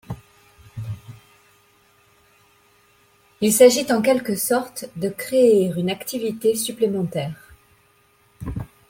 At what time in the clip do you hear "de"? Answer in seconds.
4.95-5.09